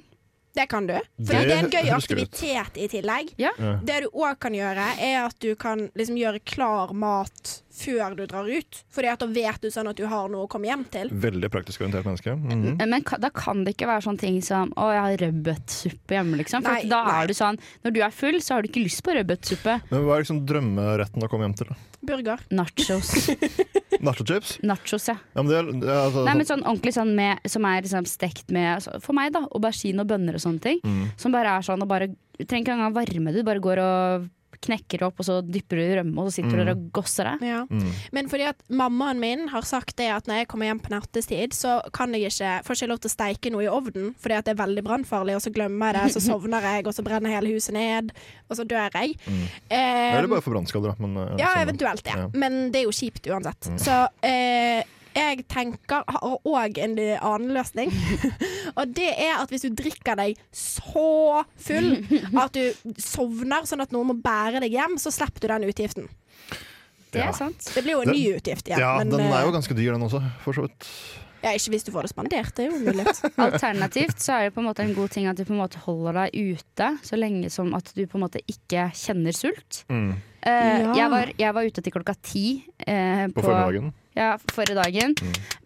[0.55, 0.97] Det kan du.
[1.17, 3.35] For Det det er en gøy aktivitet i tillegg.
[3.39, 3.53] Ja.
[3.59, 3.77] Ja.
[3.87, 8.25] Det du òg kan gjøre, er at du kan liksom gjøre klar mat før du
[8.29, 8.81] drar ut.
[8.93, 11.11] Fordi da vet du sånn at du har noe å komme hjem til.
[11.11, 12.37] Veldig praktisk orientert menneske.
[12.37, 12.79] Mhm.
[12.81, 16.63] Men da kan det ikke være sånne ting som Å, jeg har rødbetsuppe hjemme, liksom.
[16.65, 17.15] For Nei, da nei.
[17.23, 19.81] er du sånn Når du er full, så har du ikke lyst på rødbetsuppe.
[19.91, 21.73] Men hva er liksom drømmeretten å komme hjem til?
[21.73, 21.79] da?
[22.01, 22.41] Burger.
[22.51, 23.29] Nachos.
[24.01, 24.59] Nachochips?
[24.65, 25.17] Nachos, ja.
[25.35, 28.09] Ja, men det er, er altså, Nei, men sånn ordentlig sånn med, som er liksom
[28.09, 29.45] stekt med altså, For meg, da.
[29.53, 30.81] Aubergine og bønner og sånne ting.
[30.85, 31.11] Mm.
[31.21, 33.83] Som bare er sånn og bare Du trenger ikke engang varme det, du bare går
[33.85, 34.29] og
[34.61, 37.25] knekker opp, og så dypper du i rømme, og så sitter du der og gosser
[37.31, 37.45] deg.
[37.49, 37.63] Ja.
[37.71, 37.87] Mm.
[38.17, 41.57] Men fordi at mammaen min har sagt det at når jeg kommer hjem på nattestid,
[41.57, 44.45] så kan jeg ikke, får ikke lov til å steike noe i ovnen, fordi at
[44.51, 47.33] det er veldig brannfarlig, og så glemmer jeg det, så sovner jeg, og så brenner
[47.39, 48.13] hele huset ned,
[48.51, 49.17] og så dør jeg.
[49.27, 49.41] Mm.
[49.41, 51.07] Um, Eller bare for brannskader, da.
[51.07, 52.19] Men, eh, Ja, sånn- eventuelt ja.
[52.25, 52.29] Ja.
[52.35, 53.71] Men det er jo kjipt uansett.
[53.73, 53.79] Mm.
[53.81, 53.97] Så
[54.27, 54.83] eh,
[55.21, 57.93] jeg tenker har òg en annen løsning.
[58.79, 61.93] og det er at hvis du drikker deg så full
[62.45, 66.09] at du sovner sånn at noen må bære deg hjem, så slipper du den utgiften.
[67.11, 67.31] Det Ja.
[67.31, 67.59] er sant.
[67.75, 68.79] Det blir jo en ny utgift igjen.
[68.79, 70.87] Ja, men, den er jo eh, ganske dyr, den også, for så vidt.
[71.43, 73.07] ja, ikke hvis du får det spandert, det er jo mulig.
[73.47, 75.81] Alternativt så er det på en måte en god ting at du på en måte
[75.83, 79.83] holder deg ute så lenge som at du på en måte ikke kjenner sult.
[79.91, 80.13] Mm.
[80.41, 80.95] Uh, Ja.
[80.97, 82.45] jeg, var, jeg var ute til klokka ti
[82.87, 83.91] Uh, På på dagen.
[84.19, 85.15] Ja, forrige dagen.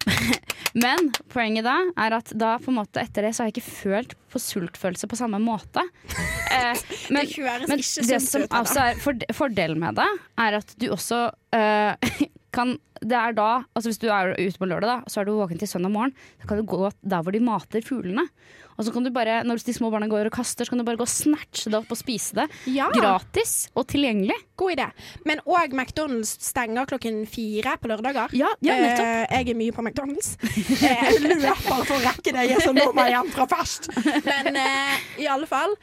[0.75, 3.77] Men poenget da er at da på en måte etter det så har jeg ikke
[3.77, 5.85] følt på sultfølelse på samme måte.
[6.55, 6.79] Eh,
[7.11, 8.45] men, det men det som.
[8.55, 10.05] Altså er for, fordelen med det,
[10.39, 11.25] er at du også
[11.57, 12.13] eh,
[12.55, 15.33] kan Det er da Altså hvis du er ute på lørdag, da, så er du
[15.35, 18.29] våken til søndag morgen, så kan du gå der hvor de mater fuglene.
[18.77, 20.85] Og så kan du bare, når de små barna går og kaster, så kan du
[20.87, 22.47] bare gå og snatche det opp og spise det.
[22.75, 24.37] Ja, Gratis og tilgjengelig.
[24.57, 24.87] god idé.
[25.27, 28.35] Men òg McDonald's stenger klokken fire på lørdager.
[28.39, 29.07] Ja, ja nettopp.
[29.07, 30.35] Eh, jeg er mye på McDonald's.
[30.45, 33.47] Eh, Jeg løper for å rekke det, jeg som så nå må jeg hjem fra
[33.51, 33.91] fest.
[34.27, 35.75] Men eh, i alle fall.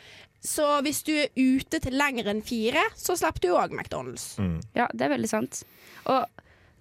[0.41, 4.32] Så hvis du er ute til lenger enn fire, så slipper du òg McDonald's.
[4.41, 4.56] Mm.
[4.73, 5.60] Ja, det er veldig sant.
[6.10, 6.25] Og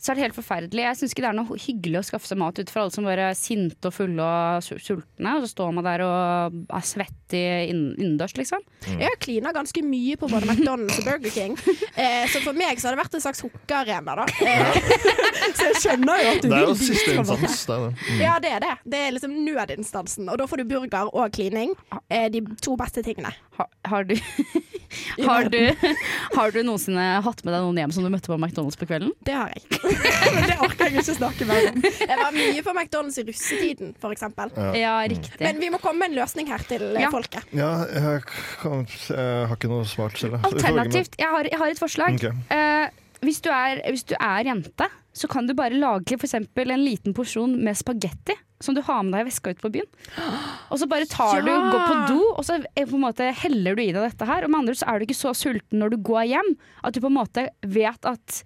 [0.00, 0.84] så er det helt forferdelig.
[0.86, 3.04] Jeg syns ikke det er noe hyggelig å skaffe seg mat ut for alle som
[3.04, 7.36] bare er sinte og fulle og sultne, og så står man der og er svett
[7.36, 8.64] i innendørs, liksom.
[8.88, 11.58] Jeg har klina ganske mye på både McDonald's og Burger King.
[12.00, 14.24] Eh, så for meg så har det vært en slags hookearena, da.
[14.46, 14.76] Eh,
[15.58, 17.64] så jeg skjønner jo at du vil Det er jo siste instans.
[17.66, 17.90] Det er det.
[18.06, 18.20] Mm.
[18.22, 18.70] Ja, det er det.
[18.94, 20.30] Det er liksom nødinstansen.
[20.32, 21.74] Og da får du burger og klining.
[22.08, 23.34] Eh, de to beste tingene.
[23.58, 24.14] Har, har, du,
[25.28, 25.60] har, du,
[26.38, 29.12] har du noensinne hatt med deg noen hjem som du møtte på McDonald's på kvelden?
[29.26, 29.89] Det har jeg.
[30.34, 31.82] Men det orker jeg ikke snakke mer om.
[31.84, 34.52] Jeg var mye på McDonald's i russetiden, eksempel.
[34.56, 34.70] Ja.
[34.80, 35.40] Ja, riktig.
[35.42, 37.10] Men vi må komme med en løsning her til eh, Ja.
[37.12, 37.46] folket.
[37.56, 38.24] Ja, jeg,
[38.62, 40.38] kan, jeg har ikke noe smart selv.
[40.46, 42.18] Alternativt, jeg har, jeg har et forslag.
[42.20, 42.34] Okay.
[42.50, 46.84] Uh, hvis, du er, hvis du er jente, så kan du bare lage eksempel en
[46.84, 48.36] liten porsjon med spagetti.
[48.60, 49.86] Som du har med deg i veska ut på byen.
[50.68, 51.70] Og så bare tar du, Ja!
[51.72, 54.44] går på do, og så eh, på en måte heller du i deg dette her.
[54.44, 56.50] Og med andre så er du ikke så sulten når du går hjem,
[56.84, 58.42] at du på en måte vet at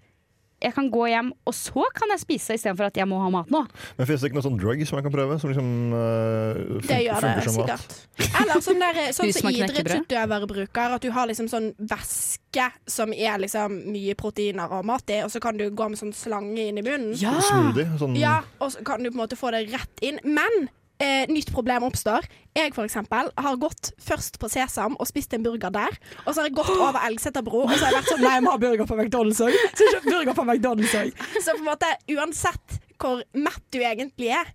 [0.64, 3.50] jeg kan gå hjem, og så kan jeg spise istedenfor at jeg må ha mat
[3.52, 3.64] nå.
[3.98, 5.38] Men Fins det ikke noe sånn drug som jeg kan prøve?
[5.42, 7.98] Som liksom uh, Det gjør det sikkert.
[8.40, 10.96] Eller sånn, der, sånn som idrettsutøvere bruker.
[10.96, 15.32] At du har liksom sånn væske som er liksom mye proteiner og mat i, og
[15.34, 17.12] så kan du gå med sånn slange inn i munnen.
[17.20, 17.36] Ja!
[17.44, 17.90] Smoothie.
[18.00, 20.20] Sånn, Ja, og så kan du på en måte få det rett inn.
[20.24, 20.68] Men
[21.04, 22.24] eh, nytt problem oppstår.
[22.56, 25.96] Jeg for eksempel har gått først på Sesam og spist en burger der.
[26.24, 28.46] Og så har jeg gått over Elgseterbro, og så har jeg vært sånn Nei, jeg
[28.46, 29.54] må ha burger på McDonald's òg.
[29.76, 31.24] Så jeg kjøpt burger på McDonald's òg.
[31.38, 34.52] Så på en måte uansett hvor mett du egentlig er,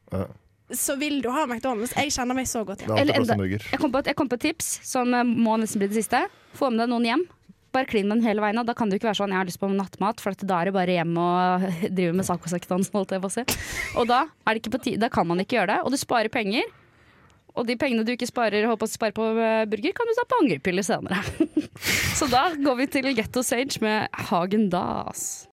[0.74, 1.92] så vil du ha McDonald's.
[1.98, 2.98] Jeg kjenner meg så godt Det igjen.
[2.98, 3.66] er alltid plass til burger.
[3.74, 5.98] Jeg kom, på et, jeg kom på et tips som eh, må nesten bli det
[6.02, 6.24] siste.
[6.58, 7.24] Få med deg noen hjem.
[7.76, 8.58] Bare klin med den hele veien.
[8.58, 10.62] Og da kan det ikke være sånn 'jeg har lyst på nattmat', for at da
[10.62, 11.62] er det bare hjem og
[11.98, 13.44] drive med si.
[13.96, 14.60] Og da, er
[14.98, 15.80] da kan man ikke gjøre det.
[15.86, 16.64] Og du sparer penger.
[17.56, 20.24] Og de pengene du ikke sparer, håper å spare på eh, burger, kan du ta
[20.30, 21.20] på angrepiller senere.
[22.18, 25.50] Så da går vi til Getto Sage med Hagen Das.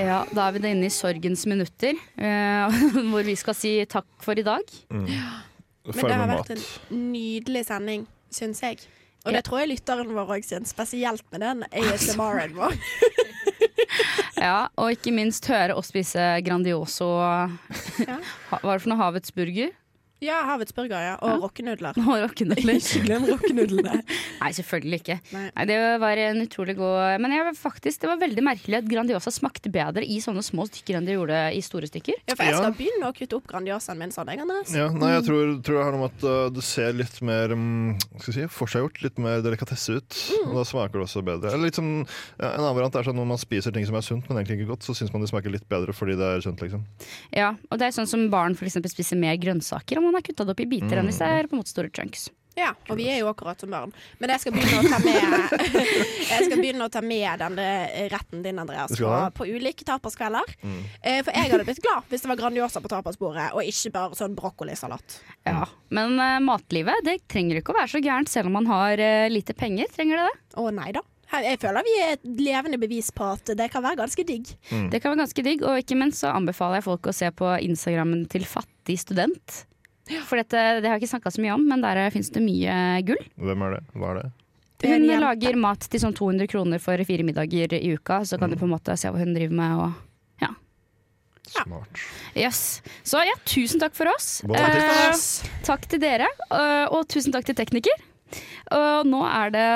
[0.00, 2.82] Ja, da er vi inne i sorgens minutter, eh,
[3.12, 4.64] hvor vi skal si takk for i dag.
[5.86, 6.64] Men det har vært en
[7.12, 8.78] nydelig sending, syns jeg.
[9.26, 12.78] Og det tror jeg lytteren vår òg syns, spesielt med den ASMR-en vår.
[14.42, 17.06] Ja, og ikke minst høre oss spise Grandioso.
[17.20, 18.16] Hva
[18.58, 18.98] er det for noe?
[18.98, 19.70] Havets burger?
[20.22, 21.14] Ja, Havets burger, ja.
[21.26, 21.96] Og rockenudler.
[21.98, 22.76] Og rockenudler.
[22.80, 23.96] Ikke glem rockenudlene.
[24.42, 25.16] Nei, selvfølgelig ikke.
[25.34, 25.42] Nei.
[25.56, 29.30] Nei, det var en utrolig god Men jeg, faktisk, det var veldig merkelig at Grandiosa
[29.34, 32.20] smakte bedre i sånne små stykker enn det gjorde i store stykker.
[32.30, 32.76] Ja, for jeg skal Ja.
[32.78, 34.72] begynne å kutte opp Grandiosaen min sånn, jeg, Andres.
[34.74, 37.54] Ja, nei, jeg tror, tror jeg har noe med at uh, det ser litt mer
[37.56, 40.20] um, skal jeg si, forseggjort, litt mer delikatesse ut.
[40.46, 41.50] Og da smaker det også bedre.
[41.54, 41.90] Eller litt som,
[42.38, 44.60] ja, en annen variant er sånn når man spiser ting som er sunt, men egentlig
[44.62, 46.62] ikke godt, så syns man det smaker litt bedre fordi det er sunt.
[46.62, 46.86] liksom.
[47.34, 48.78] Ja, og det er sånn som barn f.eks.
[48.94, 51.50] spiser mer grønnsaker om man har kutta det opp i biter enn hvis det er
[51.50, 52.30] på en måte store chunks.
[52.52, 53.92] Ja, og vi er jo akkurat som barn.
[54.20, 55.68] Men jeg skal begynne å ta med
[56.32, 57.68] Jeg skal begynne å ta med denne
[58.12, 60.52] retten din, Andreas, på, på ulike taperskvelder.
[60.60, 60.82] Mm.
[61.24, 64.36] for jeg hadde blitt glad hvis det var Grandiosa på tapersbordet, og ikke bare sånn
[64.36, 65.16] brokkolisalat.
[65.48, 69.00] Ja, Men uh, matlivet det trenger ikke å være så gærent selv om man har
[69.00, 69.88] uh, lite penger.
[69.96, 70.36] Trenger det det?
[70.60, 71.04] Å nei da.
[71.32, 74.50] Jeg føler vi er et levende bevis på at det kan være ganske digg.
[74.92, 77.54] Det kan være ganske digg, og ikke minst så anbefaler jeg folk å se på
[77.64, 79.62] Instagrammen til Fattig student.
[80.28, 82.76] For dette, det har jeg ikke snakka så mye om, men der fins det mye
[83.08, 83.20] gull.
[83.40, 83.82] Hvem er det?
[83.96, 84.30] Hva er det?
[84.82, 88.56] Hun lager mat til sånn 200 kroner for fire middager i uka, så kan du
[88.58, 89.84] på en måte se hva hun driver med.
[89.84, 90.00] Og
[91.52, 91.98] Smart.
[92.38, 92.82] yes.
[93.04, 94.40] Så ja, tusen takk for oss.
[94.46, 95.42] Bon appetit.
[95.44, 98.04] Eh, takk til dere, og, og tusen takk til tekniker.
[98.72, 99.68] Og nå er det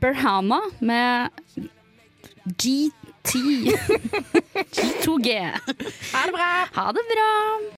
[0.00, 1.28] Berhama med
[2.56, 3.02] GT.
[4.72, 5.34] G2G.
[6.12, 6.50] Ha det bra!
[6.78, 7.28] Ha det bra!